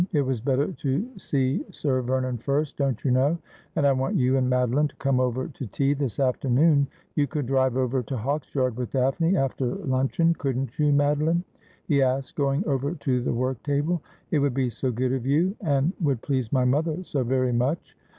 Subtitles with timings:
[0.13, 3.37] It was better to see Sir Vernon first, don't you know.
[3.75, 6.87] And I want you and Madeline to come over to tea this afternoon.
[7.13, 11.43] You could drive over to Hawksyard with Daphne after luncheon, couldn't you, Madeline?'
[11.87, 14.01] he asked, going over to the work table.'
[14.31, 17.95] It would be so good of you, and would please my mother so very much.'